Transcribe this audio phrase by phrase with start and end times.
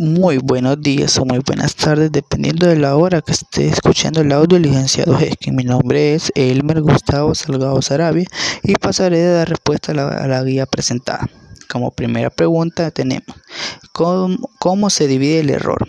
[0.00, 4.32] Muy buenos días o muy buenas tardes, dependiendo de la hora que esté escuchando el
[4.32, 8.24] audio, licenciado que Mi nombre es Elmer Gustavo Salgado Sarabia
[8.62, 11.28] y pasaré a dar respuesta a la, guía presentada.
[11.68, 13.36] Como primera pregunta tenemos,
[13.92, 15.86] ¿cómo, se divide el error?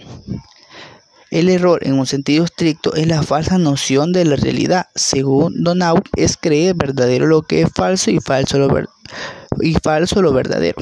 [1.29, 4.87] El error en un sentido estricto es la falsa noción de la realidad.
[4.93, 8.67] Según Donau, es creer verdadero lo que es falso y falso lo,
[9.61, 10.81] y falso lo verdadero.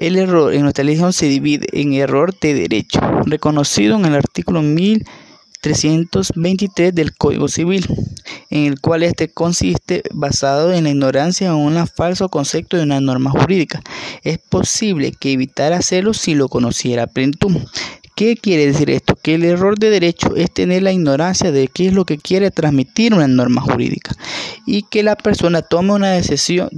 [0.00, 4.62] El error en nuestra religión se divide en error de derecho, reconocido en el artículo
[4.62, 7.86] 1323 del Código Civil,
[8.48, 13.02] en el cual este consiste basado en la ignorancia o un falso concepto de una
[13.02, 13.82] norma jurídica.
[14.22, 17.58] Es posible que evitara hacerlo si lo conociera a plenitud.
[18.20, 19.16] ¿Qué quiere decir esto?
[19.16, 22.50] Que el error de derecho es tener la ignorancia de qué es lo que quiere
[22.50, 24.14] transmitir una norma jurídica
[24.66, 26.68] y que la persona tome una decisión,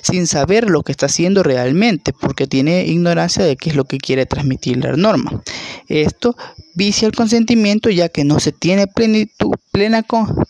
[0.00, 3.98] sin saber lo que está haciendo realmente porque tiene ignorancia de qué es lo que
[3.98, 5.42] quiere transmitir la norma.
[5.88, 6.34] Esto
[6.72, 9.26] vicia el consentimiento ya que no se tiene plena,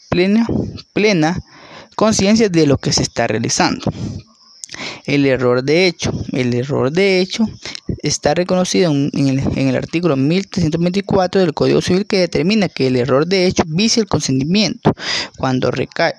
[0.09, 0.47] plena,
[0.93, 1.41] plena
[1.97, 3.91] conciencia de lo que se está realizando.
[5.05, 6.13] El error de hecho.
[6.33, 7.45] El error de hecho
[8.03, 9.11] está reconocido en,
[9.57, 14.09] el, artículo 1324 del Código Civil que determina que el error de hecho vicia el
[14.09, 14.93] consentimiento
[15.37, 16.15] cuando recae,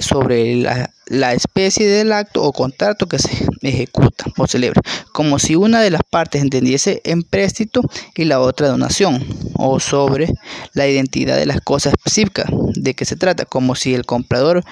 [0.00, 4.80] sobre la, la especie del acto o contrato que se ejecuta o celebra,
[5.12, 7.82] como si una de las partes entendiese empréstito
[8.14, 10.32] y la otra donación, o sobre
[10.74, 14.64] la identidad de las cosas específicas de que se trata, como si el comprador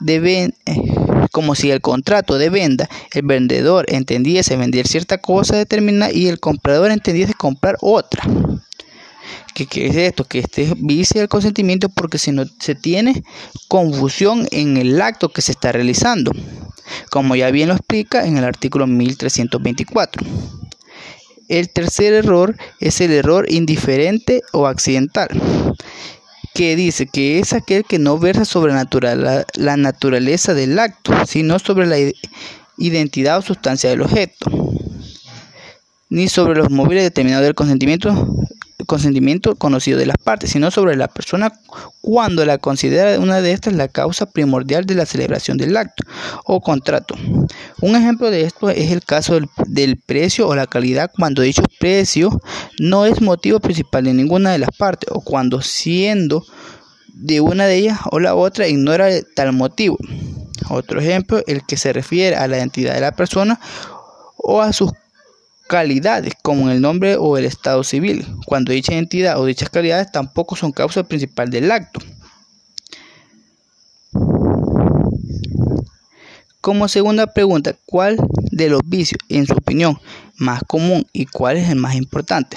[0.00, 0.54] debe
[1.34, 6.38] como si el contrato de venta, el vendedor entendiese vender cierta cosa determinada y el
[6.38, 8.22] comprador entendiese comprar otra.
[9.54, 10.24] ¿Qué, es esto?
[10.24, 13.24] Que este vicia el consentimiento porque si no se tiene
[13.66, 16.30] confusión en el acto que se está realizando,
[17.10, 20.24] como ya bien lo explica en el artículo 1324.
[21.48, 25.28] El tercer error es el error indiferente o accidental
[26.54, 31.58] que dice que es aquel que no versa sobre la, la naturaleza del acto, sino
[31.58, 31.96] sobre la
[32.78, 34.50] identidad o sustancia del objeto,
[36.08, 38.28] ni sobre los móviles determinados del consentimiento,
[38.84, 41.52] consentimiento conocido de las partes, sino sobre la persona
[42.00, 46.04] cuando la considera una de estas la causa primordial de la celebración del acto
[46.44, 47.14] o contrato.
[47.80, 52.40] Un ejemplo de esto es el caso del, precio o la calidad cuando dicho precio
[52.78, 56.44] no es motivo principal de ninguna de las partes o cuando siendo
[57.14, 59.96] de una de ellas o la otra ignora tal motivo.
[60.70, 63.60] Otro ejemplo, el que se refiere a la identidad de la persona
[64.36, 64.92] o a sus
[65.68, 70.56] calidades, como el nombre o el estado civil, cuando dicha identidad o dichas calidades tampoco
[70.56, 72.00] son causa principal del acto.
[76.60, 78.16] Como segunda pregunta, ¿cuál
[78.50, 80.00] de los vicios, en su opinión,
[80.38, 82.56] más común y cuál es el más importante?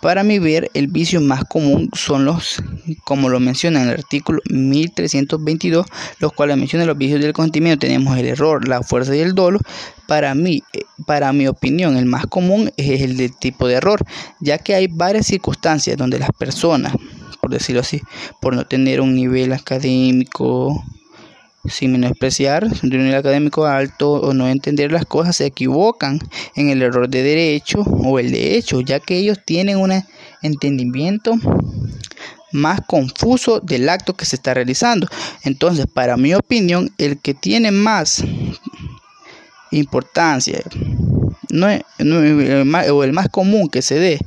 [0.00, 2.62] Para mi ver, el vicio más común son los,
[3.02, 5.86] como lo menciona en el artículo 1322,
[6.20, 7.80] los cuales mencionan los vicios del consentimiento.
[7.80, 9.58] Tenemos el error, la fuerza y el dolo.
[10.06, 14.04] Para mí, eh, para mi opinión, el más común es el del tipo de error,
[14.40, 16.94] ya que hay varias circunstancias donde las personas,
[17.40, 18.00] por decirlo así,
[18.40, 20.84] por no tener un nivel académico
[21.70, 26.18] sin menospreciar un nivel académico alto o no entender las cosas, se equivocan
[26.54, 29.92] en el error de derecho o el de hecho, ya que ellos tienen un
[30.42, 31.34] entendimiento
[32.52, 35.06] más confuso del acto que se está realizando.
[35.44, 38.24] Entonces, para mi opinión, el que tiene más
[39.70, 40.62] importancia
[41.50, 44.18] no, o el más común que se dé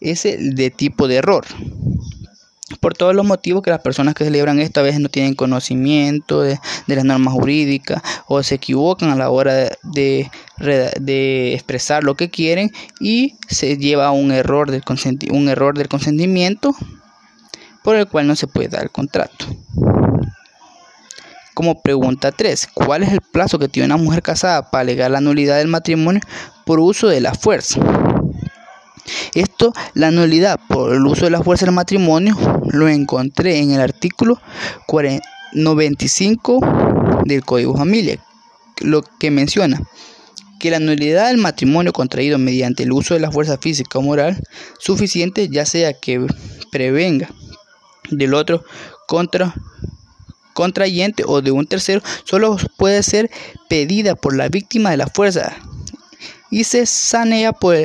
[0.00, 1.44] es el de tipo de error
[2.78, 6.42] por todos los motivos que las personas que celebran esto a veces no tienen conocimiento
[6.42, 10.30] de, las normas jurídicas o se equivocan a la hora de,
[11.54, 12.70] expresar lo que quieren
[13.00, 14.82] y se lleva a un error, del
[15.30, 16.74] un error del consentimiento
[17.82, 19.46] por el cual no se puede dar el contrato.
[21.54, 25.20] Como pregunta 3, ¿cuál es el plazo que tiene una mujer casada para alegar la
[25.20, 26.20] nulidad del matrimonio
[26.66, 27.80] por uso de la fuerza?
[29.34, 32.36] Esto, la nulidad por el uso de la fuerza del matrimonio,
[32.70, 34.40] lo encontré en el artículo
[35.52, 36.60] 95
[37.24, 38.18] del Código Familia,
[38.80, 39.80] lo que menciona
[40.58, 44.42] que la nulidad del matrimonio contraído mediante el uso de la fuerza física o moral
[44.78, 46.26] suficiente, ya sea que
[46.70, 47.28] prevenga
[48.10, 48.64] del otro
[49.06, 49.54] contra
[50.54, 53.30] contrayente o de un tercero, solo puede ser
[53.68, 55.54] pedida por la víctima de la fuerza
[56.50, 57.76] y se sanea por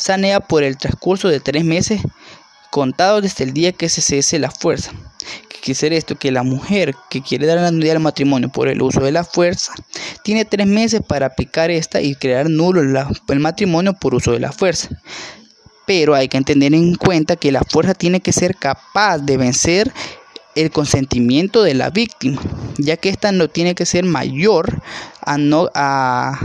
[0.00, 2.00] sanea por el transcurso de tres meses
[2.70, 4.92] contados desde el día que se cese la fuerza.
[5.48, 6.16] quiere decir esto?
[6.16, 9.24] Que la mujer que quiere dar la nulidad al matrimonio por el uso de la
[9.24, 9.74] fuerza
[10.24, 14.52] tiene tres meses para aplicar esta y crear nulo el matrimonio por uso de la
[14.52, 14.88] fuerza.
[15.86, 19.92] Pero hay que tener en cuenta que la fuerza tiene que ser capaz de vencer
[20.54, 22.40] el consentimiento de la víctima,
[22.78, 24.82] ya que ésta no tiene que ser mayor
[25.20, 26.38] a, no, a,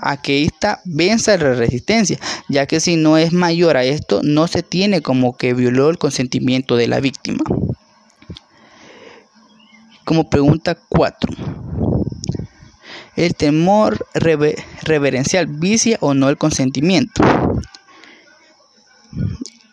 [0.00, 2.18] a que ésta venza la resistencia,
[2.48, 5.98] ya que si no es mayor a esto, no se tiene como que violó el
[5.98, 7.44] consentimiento de la víctima.
[10.04, 11.34] Como pregunta 4.
[13.16, 17.22] ¿El temor reverencial vicia o no el consentimiento?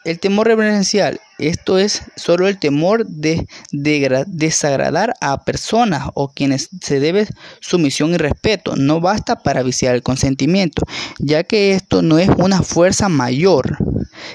[0.03, 6.99] El temor reverencial, esto es solo el temor de, desagradar a personas o quienes se
[6.99, 7.27] debe
[7.59, 8.75] sumisión y respeto.
[8.75, 10.83] No basta para viciar el consentimiento,
[11.19, 13.77] ya que esto no es una fuerza mayor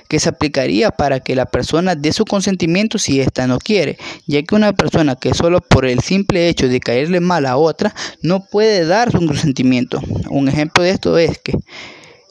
[0.09, 4.43] que se aplicaría para que la persona dé su consentimiento si ésta no quiere, ya
[4.43, 8.45] que una persona que solo por el simple hecho de caerle mal a otra no
[8.45, 10.01] puede dar su consentimiento.
[10.29, 11.55] Un ejemplo de esto es que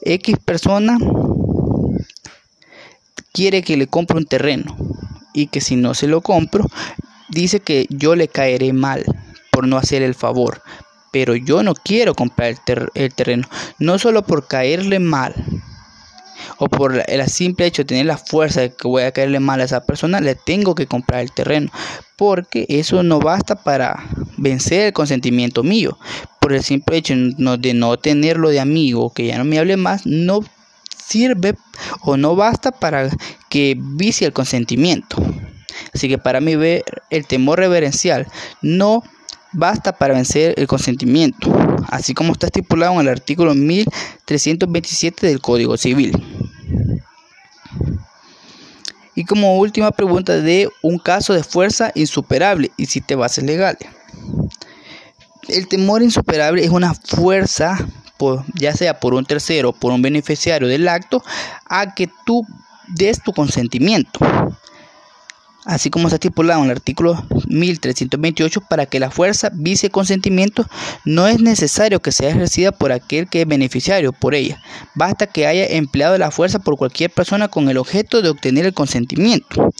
[0.02, 0.98] X persona
[3.32, 4.76] quiere que le compre un terreno
[5.32, 6.66] y que si no se lo compro,
[7.28, 9.04] dice que yo le caeré mal
[9.50, 10.62] por no hacer el favor.
[11.12, 12.54] Pero yo no quiero comprar
[12.94, 13.48] el, terreno,
[13.78, 15.34] no solo por caerle mal,
[16.58, 19.60] o por el simple hecho de tener la fuerza de que voy a caerle mal
[19.60, 21.70] a esa persona, le tengo que comprar el terreno.
[22.16, 24.04] Porque eso no basta para
[24.36, 25.98] vencer el consentimiento mío.
[26.38, 30.06] Por el simple hecho de no tenerlo de amigo, que ya no me hable más,
[30.06, 30.44] no
[31.10, 31.56] sirve
[32.02, 33.10] o no basta para
[33.48, 35.16] que vicie el consentimiento.
[35.92, 38.26] Así que para mí ver el temor reverencial
[38.62, 39.02] no
[39.52, 41.52] basta para vencer el consentimiento,
[41.88, 46.12] así como está estipulado en el artículo 1327 del Código Civil.
[49.16, 53.88] Y como última pregunta de un caso de fuerza insuperable y si te bases legales.
[55.48, 57.76] El temor insuperable es una fuerza
[58.54, 61.22] ya sea por un tercero o por un beneficiario del acto,
[61.66, 62.46] a que tú
[62.88, 64.20] des tu consentimiento.
[65.66, 70.66] Así como está estipulado en el artículo 1328, para que la fuerza vice consentimiento
[71.04, 74.62] no es necesario que sea ejercida por aquel que es beneficiario por ella.
[74.94, 78.74] Basta que haya empleado la fuerza por cualquier persona con el objeto de obtener el
[78.74, 79.70] consentimiento.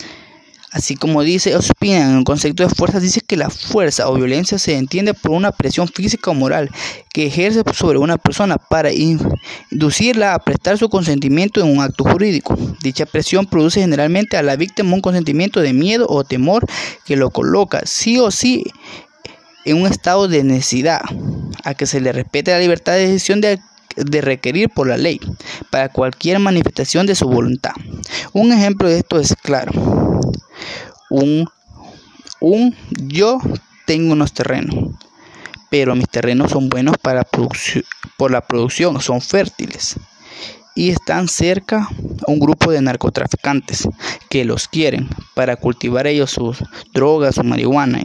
[0.72, 4.56] Así como dice Ospina en el concepto de fuerza, dice que la fuerza o violencia
[4.56, 6.70] se entiende por una presión física o moral
[7.12, 12.56] que ejerce sobre una persona para inducirla a prestar su consentimiento en un acto jurídico.
[12.82, 16.64] Dicha presión produce generalmente a la víctima un consentimiento de miedo o temor
[17.04, 18.64] que lo coloca sí o sí
[19.64, 21.00] en un estado de necesidad,
[21.64, 23.58] a que se le respete la libertad de decisión de
[23.96, 25.20] de requerir por la ley
[25.68, 27.72] para cualquier manifestación de su voluntad.
[28.32, 30.09] Un ejemplo de esto es claro
[31.10, 31.46] un,
[32.40, 33.38] un yo
[33.86, 34.94] tengo unos terrenos,
[35.68, 37.24] pero mis terrenos son buenos para
[38.16, 39.96] por la producción, son fértiles
[40.74, 41.88] y están cerca
[42.26, 43.88] un grupo de narcotraficantes
[44.28, 46.58] que los quieren para cultivar ellos sus
[46.94, 48.02] drogas o marihuana.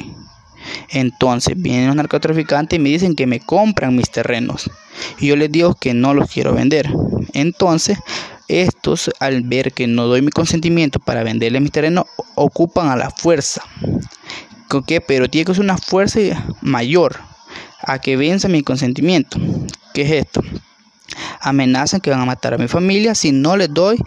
[0.90, 4.70] Entonces vienen los narcotraficantes y me dicen que me compran mis terrenos.
[5.20, 6.90] Y yo les digo que no los quiero vender.
[7.34, 7.98] Entonces
[8.48, 12.06] estos, al ver que no doy mi consentimiento para venderle mi terreno,
[12.36, 13.62] ocupan a la fuerza.
[14.68, 15.02] ¿Con qué?
[15.02, 16.20] Pero tiene que ser una fuerza
[16.62, 17.20] mayor
[17.82, 19.40] a que venza mi consentimiento.
[19.94, 20.42] ¿Qué es esto?
[21.40, 23.98] Amenazan que van a matar a mi familia si no les doy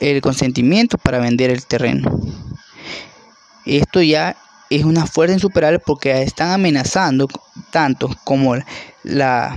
[0.00, 2.18] el consentimiento para vender el terreno.
[3.66, 4.36] Esto ya
[4.70, 7.28] es una fuerza insuperable porque están amenazando
[7.70, 8.56] tanto como
[9.02, 9.54] la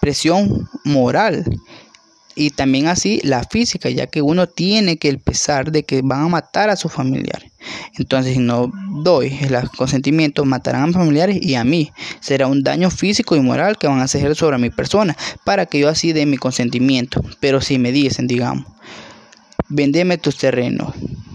[0.00, 1.44] presión moral
[2.36, 6.20] y también así la física, ya que uno tiene que el pesar de que van
[6.20, 7.50] a matar a sus familiares.
[7.98, 8.70] Entonces, si no
[9.02, 11.90] doy el consentimiento, matarán a mis familiares y a mí.
[12.20, 15.80] Será un daño físico y moral que van a hacer sobre mi persona para que
[15.80, 17.22] yo así dé mi consentimiento.
[17.40, 18.66] Pero si me dicen, digamos,
[19.68, 20.92] vendeme tus terrenos,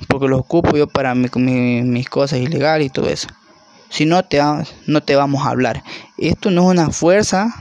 [0.08, 3.28] porque los ocupo yo para mis cosas ilegales y todo eso
[3.90, 4.42] si no te,
[4.88, 5.84] no te vamos a hablar.
[6.18, 7.54] Esto no es una fuerza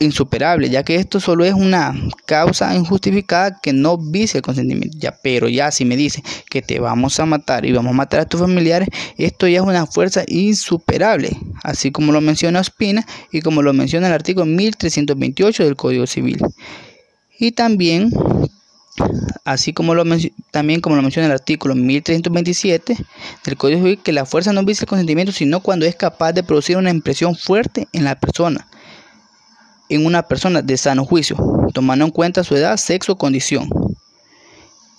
[0.00, 1.94] insuperable, ya que esto solo es una
[2.26, 4.96] causa injustificada que no vice el consentimiento.
[4.98, 8.20] Ya, pero ya si me dice que te vamos a matar y vamos a matar
[8.20, 13.40] a tus familiares, esto ya es una fuerza insuperable, así como lo menciona Ospina y
[13.40, 16.38] como lo menciona el artículo 1328 del Código Civil.
[17.38, 18.10] Y también
[19.44, 20.04] así como lo
[20.50, 22.96] también como lo menciona el artículo 1327
[23.44, 26.42] del Código Civil, que la fuerza no visa el consentimiento, sino cuando es capaz de
[26.42, 28.68] producir una impresión fuerte en la persona,
[29.88, 31.36] en una persona de sano juicio,
[31.74, 33.68] tomando en cuenta su edad, sexo o condición.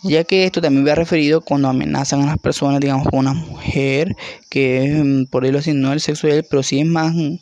[0.02, 3.34] ya que esto también me ha referido cuando amenazan a las personas, digamos, con una
[3.34, 4.16] mujer
[4.50, 7.14] que es, mm, por él o no el sexo de él, pero sí es más,
[7.14, 7.36] mm,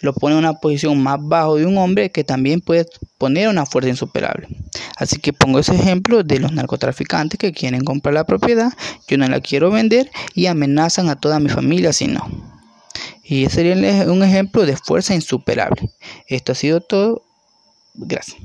[0.00, 2.86] lo pone en una posición más bajo de un hombre que también puede
[3.18, 4.48] poner una fuerza insuperable.
[4.96, 8.72] Así que pongo ese ejemplo de los narcotraficantes que quieren comprar la propiedad,
[9.06, 12.51] yo no la quiero vender y amenazan a toda mi familia si no.
[13.32, 15.88] Y ese sería un ejemplo de fuerza insuperable.
[16.26, 17.22] Esto ha sido todo.
[17.94, 18.36] Gracias.